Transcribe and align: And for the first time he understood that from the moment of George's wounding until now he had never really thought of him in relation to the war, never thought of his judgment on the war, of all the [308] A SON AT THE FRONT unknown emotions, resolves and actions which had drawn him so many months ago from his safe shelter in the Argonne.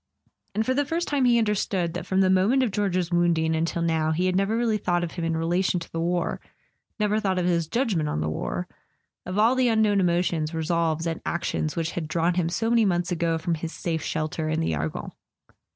And 0.55 0.65
for 0.65 0.73
the 0.73 0.83
first 0.83 1.07
time 1.07 1.25
he 1.25 1.37
understood 1.37 1.93
that 1.93 2.07
from 2.07 2.21
the 2.21 2.29
moment 2.31 2.63
of 2.63 2.71
George's 2.71 3.11
wounding 3.11 3.55
until 3.55 3.83
now 3.83 4.11
he 4.13 4.25
had 4.25 4.35
never 4.35 4.57
really 4.57 4.79
thought 4.79 5.03
of 5.03 5.11
him 5.11 5.23
in 5.23 5.37
relation 5.37 5.79
to 5.79 5.91
the 5.91 5.99
war, 5.99 6.41
never 6.99 7.19
thought 7.19 7.37
of 7.37 7.45
his 7.45 7.67
judgment 7.67 8.09
on 8.09 8.19
the 8.19 8.27
war, 8.27 8.67
of 9.27 9.37
all 9.37 9.53
the 9.53 9.65
[308] 9.65 9.69
A 9.69 9.69
SON 9.69 9.77
AT 9.77 9.77
THE 9.77 9.83
FRONT 9.83 9.99
unknown 9.99 9.99
emotions, 10.43 10.53
resolves 10.55 11.05
and 11.05 11.21
actions 11.23 11.75
which 11.75 11.91
had 11.91 12.07
drawn 12.07 12.33
him 12.33 12.49
so 12.49 12.71
many 12.71 12.83
months 12.83 13.11
ago 13.11 13.37
from 13.37 13.53
his 13.53 13.71
safe 13.71 14.01
shelter 14.01 14.49
in 14.49 14.59
the 14.59 14.73
Argonne. 14.73 15.11